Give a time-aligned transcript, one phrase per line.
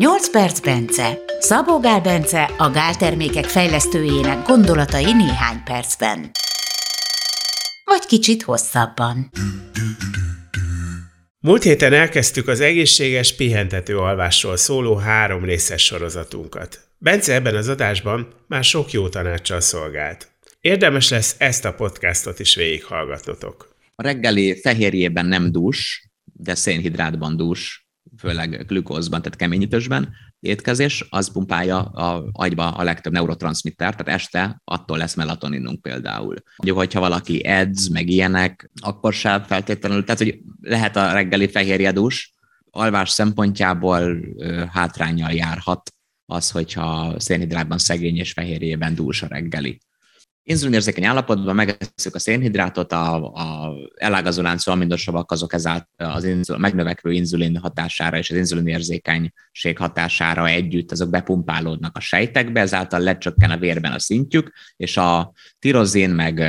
[0.00, 1.18] 8 perc Bence.
[1.38, 6.30] Szabó Gál Bence a gáltermékek fejlesztőjének gondolatai néhány percben.
[7.84, 9.30] Vagy kicsit hosszabban.
[11.40, 16.80] Múlt héten elkezdtük az egészséges pihentető alvásról szóló három részes sorozatunkat.
[16.98, 20.30] Bence ebben az adásban már sok jó tanácssal szolgált.
[20.60, 23.76] Érdemes lesz ezt a podcastot is végighallgatnotok.
[23.94, 27.89] A reggeli fehérjében nem dús, de szénhidrátban dús,
[28.20, 30.08] főleg glükózban, tehát keményítősben
[30.40, 36.36] étkezés, az pumpálja a agyba a legtöbb neurotranszmitter, tehát este attól lesz melatoninunk például.
[36.56, 42.34] Ugye, hogyha valaki edz, meg ilyenek, akkor sem feltétlenül, tehát hogy lehet a reggeli fehérjedús,
[42.70, 44.20] alvás szempontjából
[44.72, 45.94] hátrányjal járhat
[46.26, 49.80] az, hogyha szénhidrátban szegény és fehérjében dús a reggeli
[50.50, 57.12] inzulinérzékeny állapotban megesszük a szénhidrátot, a, a elágazó láncú amindosavak azok ezáltal az inzul, megnövekvő
[57.12, 63.92] inzulin hatására és az inzulinérzékenység hatására együtt azok bepumpálódnak a sejtekbe, ezáltal lecsökken a vérben
[63.92, 66.42] a szintjük, és a tirozin meg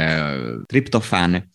[0.66, 1.52] triptofán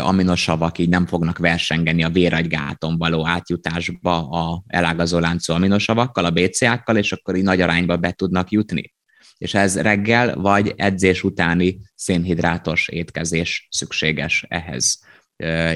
[0.00, 6.96] aminosavak így nem fognak versengeni a véragygáton való átjutásba a elágazó láncú aminosavakkal, a BCA-kkal,
[6.96, 8.92] és akkor így nagy arányba be tudnak jutni
[9.42, 15.00] és ez reggel vagy edzés utáni szénhidrátos étkezés szükséges ehhez.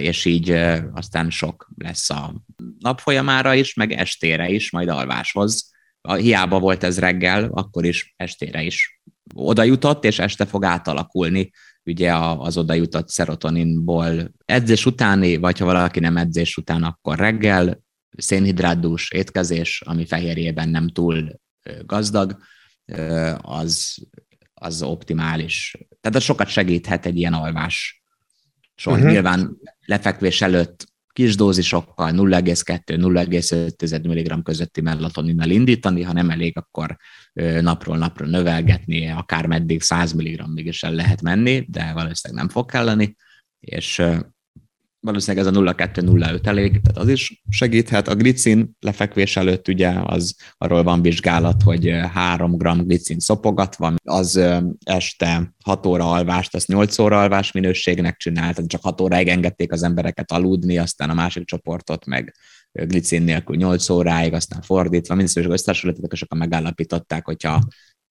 [0.00, 0.50] És így
[0.92, 2.44] aztán sok lesz a
[2.78, 5.70] nap folyamára is, meg estére is, majd alváshoz.
[6.16, 9.00] Hiába volt ez reggel, akkor is estére is
[9.34, 11.50] oda jutott, és este fog átalakulni
[11.84, 17.84] ugye az oda jutott szerotoninból edzés utáni, vagy ha valaki nem edzés után, akkor reggel,
[18.16, 21.40] szénhidrátdús étkezés, ami fehérjében nem túl
[21.84, 22.36] gazdag,
[23.36, 23.96] az,
[24.54, 25.76] az optimális.
[26.00, 28.02] Tehát az sokat segíthet egy ilyen alvás
[28.74, 28.92] sor.
[28.92, 29.10] Uh-huh.
[29.10, 36.96] Nyilván lefekvés előtt kis dózisokkal 0,2-0,5 mg közötti melatoninnal indítani, ha nem elég, akkor
[37.60, 42.70] napról napra növelgetni, akár meddig 100 mg-ig is el lehet menni, de valószínűleg nem fog
[42.70, 43.16] kelleni,
[43.60, 44.02] és
[45.06, 48.08] valószínűleg ez a 0,2-0,5 elég, tehát az is segíthet.
[48.08, 54.40] A glicin lefekvés előtt ugye az arról van vizsgálat, hogy 3 g glicin szopogatva, az
[54.84, 59.72] este 6 óra alvást, azt 8 óra alvás minőségnek csinált, tehát csak 6 óráig engedték
[59.72, 62.34] az embereket aludni, aztán a másik csoportot meg
[62.72, 67.62] glicin nélkül 8 óráig, aztán fordítva, mindszerűen összehasonlítottak, és akkor megállapították, hogyha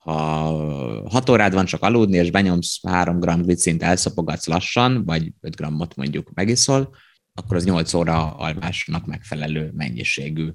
[0.06, 5.56] ha 6 órád van csak aludni, és benyomsz 3 g glicint, elszapogatsz lassan, vagy 5
[5.56, 6.96] grammot mondjuk megiszol,
[7.34, 10.50] akkor az 8 óra alvásnak megfelelő mennyiségű.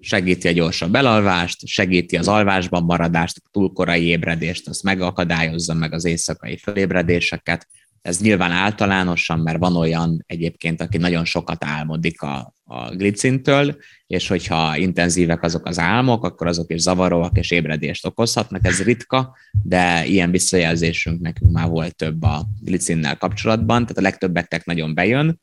[0.00, 6.04] Segíti a gyorsabb elalvást, segíti az alvásban maradást, túl korai ébredést, azt megakadályozza meg az
[6.04, 7.68] éjszakai fölébredéseket,
[8.02, 14.28] ez nyilván általánosan, mert van olyan egyébként, aki nagyon sokat álmodik a, a glicintől, és
[14.28, 20.06] hogyha intenzívek azok az álmok, akkor azok is zavaróak és ébredést okozhatnak, ez ritka, de
[20.06, 25.40] ilyen visszajelzésünk nekünk már volt több a glicinnel kapcsolatban, tehát a legtöbbeknek nagyon bejön,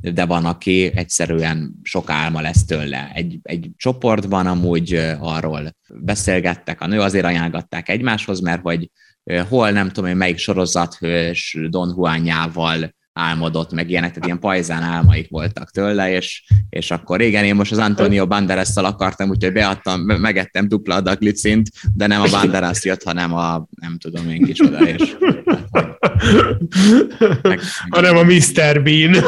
[0.00, 3.10] de van, aki egyszerűen sok álma lesz tőle.
[3.14, 8.90] Egy, egy csoportban amúgy arról beszélgettek, a nő azért ajánlgatták egymáshoz, mert hogy
[9.48, 15.28] hol nem tudom én melyik sorozathős Don Juanjával álmodott, meg ilyenek, tehát ilyen pajzán álmaik
[15.30, 20.68] voltak tőle, és, és akkor régen én most az Antonio banderas akartam, úgyhogy beadtam, megettem
[20.68, 25.16] dupla adag glicint, de nem a Banderas jött, hanem a nem tudom én kicsoda, és
[27.42, 28.82] meg, hanem a Mr.
[28.82, 29.24] Bean.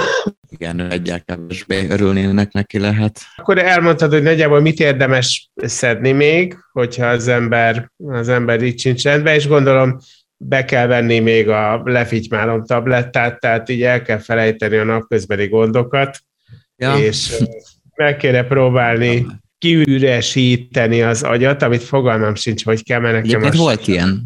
[0.63, 3.21] Igen, egyel kevésbé örülnének neki lehet.
[3.37, 9.03] Akkor elmondtad, hogy nagyjából mit érdemes szedni még, hogyha az ember, az ember így sincs
[9.03, 9.99] rendben, és gondolom
[10.37, 16.19] be kell venni még a lefitymálom tablettát, tehát így el kell felejteni a napközbeli gondokat,
[16.77, 16.97] ja.
[16.97, 17.43] és
[17.97, 19.27] meg kéne próbálni
[19.59, 23.59] kiüresíteni az agyat, amit fogalmam sincs, hogy kell, mert nekem most...
[23.59, 24.23] volt ilyen.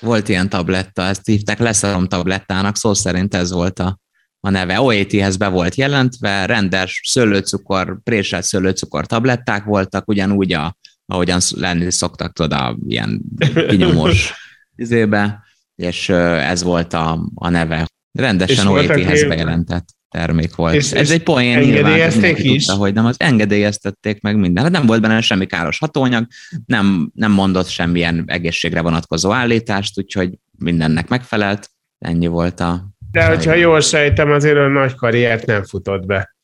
[0.00, 3.98] Volt ilyen tabletta, ezt hívták leszarom tablettának, szó szerint ez volt a,
[4.40, 4.80] a neve.
[4.80, 10.76] OET-hez be volt jelentve, rendes szőlőcukor, préselt szőlőcukor tabletták voltak, ugyanúgy, a,
[11.06, 13.22] ahogyan lenni szoktak, tudod, ilyen
[13.68, 14.32] kinyomós
[14.76, 17.86] izébe, és ez volt a, a neve.
[18.12, 20.74] Rendesen OET-hez bejelentett termék volt.
[20.74, 22.64] És, ez és egy poén engedélyezték is?
[22.64, 24.62] Tudta, hogy nem, az engedélyeztették meg minden.
[24.62, 26.26] Hát nem volt benne semmi káros hatóanyag,
[26.66, 31.70] nem, nem mondott semmilyen egészségre vonatkozó állítást, úgyhogy mindennek megfelelt.
[31.98, 32.88] Ennyi volt a...
[33.18, 36.36] De hogyha jól sejtem, azért a nagy karriert nem futott be.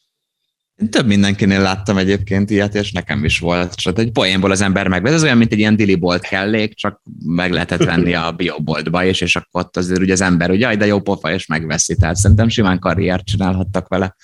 [0.90, 3.74] Több mindenkinél láttam egyébként ilyet, és nekem is volt.
[3.74, 5.06] Csak egy poénból az ember meg.
[5.06, 9.20] Ez olyan, mint egy ilyen dili bolt kellék, csak meg lehetett venni a bioboltba is,
[9.20, 11.96] és akkor ott azért ugye az ember, ugye, de jó pofa, és megveszi.
[11.96, 14.16] Tehát szerintem simán karriert csinálhattak vele.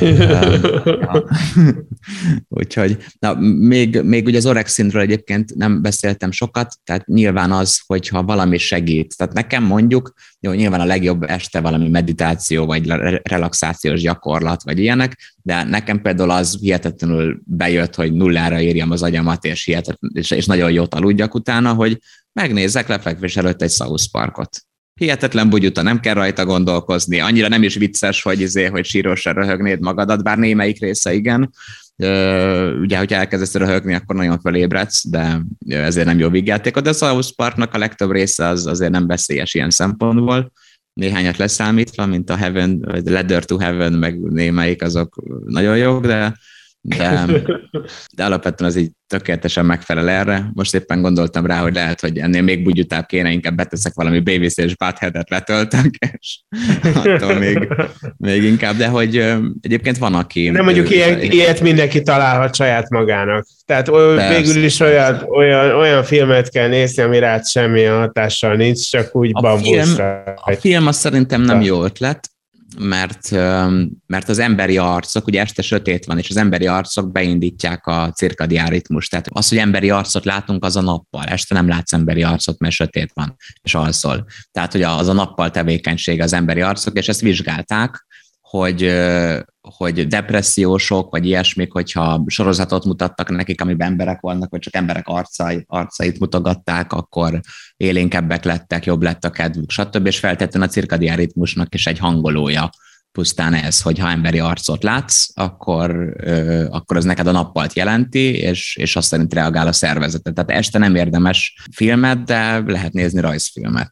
[2.48, 8.22] Úgyhogy, na, még, még ugye az orexinről egyébként nem beszéltem sokat, tehát nyilván az, hogyha
[8.22, 9.16] valami segít.
[9.16, 12.86] Tehát nekem mondjuk, jó, nyilván a legjobb este valami meditáció, vagy
[13.22, 19.44] relaxációs gyakorlat, vagy ilyenek, de nekem például az hihetetlenül bejött, hogy nullára írjam az agyamat,
[19.44, 21.98] és, hihetetlen, és, és nagyon jót aludjak utána, hogy
[22.32, 24.60] megnézzek lefekvés előtt egy South Parkot.
[24.94, 29.80] Hihetetlen bugyuta, nem kell rajta gondolkozni, annyira nem is vicces, hogy, izé, hogy sírosan röhögnéd
[29.80, 31.50] magadat, bár némelyik része igen,
[32.80, 36.76] ugye, hogyha elkezdesz röhögni, akkor nagyon felébredsz, de ezért nem jó vígjáték.
[36.76, 40.52] De a South Parknak a legtöbb része az azért nem veszélyes ilyen szempontból
[40.96, 46.36] néhányat leszámítva, mint a Heaven, vagy Leather to Heaven, meg némelyik, azok nagyon jók, de,
[46.88, 47.26] de,
[48.14, 50.50] de alapvetően az így tökéletesen megfelel erre.
[50.54, 54.54] Most éppen gondoltam rá, hogy lehet, hogy ennél még bugyutább kéne, inkább beteszek valami Baby's
[54.54, 56.40] és Butthead-et letöltök, és
[56.94, 57.68] attól még,
[58.16, 59.16] még inkább, de hogy
[59.60, 60.48] egyébként van, aki...
[60.48, 63.46] Nem mondjuk ilyen, ilyet mindenki találhat saját magának.
[63.64, 64.38] Tehát Persze.
[64.38, 69.30] végül is olyan, olyan, olyan filmet kell nézni, ami rád semmi hatással nincs, csak úgy
[69.32, 69.94] a Film,
[70.34, 72.30] a film az szerintem nem jó ötlet,
[72.78, 73.30] mert,
[74.06, 78.68] mert az emberi arcok, ugye este sötét van, és az emberi arcok beindítják a cirkadián
[78.68, 79.08] ritmus.
[79.08, 81.24] Tehát az, hogy emberi arcot látunk, az a nappal.
[81.24, 84.26] Este nem látsz emberi arcot, mert sötét van, és alszol.
[84.52, 88.06] Tehát, hogy az a nappal tevékenység az emberi arcok, és ezt vizsgálták,
[88.48, 88.94] hogy,
[89.60, 95.64] hogy depressziósok, vagy ilyesmik, hogyha sorozatot mutattak nekik, amiben emberek vannak, vagy csak emberek arcai,
[95.66, 97.40] arcait mutogatták, akkor
[97.76, 100.06] élénkebbek lettek, jobb lett a kedvük, stb.
[100.06, 102.70] És feltétlenül a cirkadián ritmusnak is egy hangolója
[103.12, 106.16] pusztán ez, hogy ha emberi arcot látsz, akkor,
[106.70, 110.34] akkor az neked a nappalt jelenti, és, és azt szerint reagál a szervezetet.
[110.34, 113.90] Tehát este nem érdemes filmet, de lehet nézni rajzfilmet.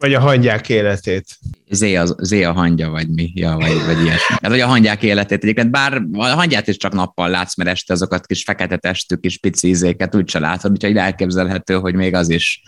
[0.00, 1.38] Vagy a hangyák életét.
[1.70, 4.36] Zé a, zé a hangya, vagy mi, ja, vagy, vagy ilyesmi.
[4.40, 7.92] Hát, vagy a hangyák életét egyébként, bár a hangyát is csak nappal látsz, mert este
[7.92, 12.62] azokat kis fekete testű kis pici izéket úgyse látod, úgyhogy elképzelhető, hogy még az is,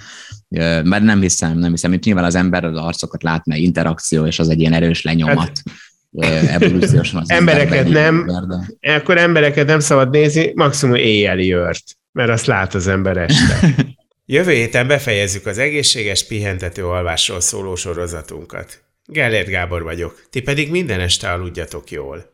[0.84, 4.38] mert nem hiszem, nem hiszem, hogy nyilván az ember az arcokat lát, mert interakció, és
[4.38, 5.38] az egy ilyen erős lenyomat.
[5.38, 5.62] Hát,
[6.46, 8.42] evolúciósan az embereket nem, ember,
[8.80, 8.94] de...
[8.94, 13.74] akkor embereket nem szabad nézni, maximum éjjeli ört, mert azt lát az ember este.
[14.26, 18.82] Jövő héten befejezzük az egészséges pihentető alvásról szóló sorozatunkat.
[19.06, 22.30] Gellért Gábor vagyok, ti pedig minden este aludjatok jól.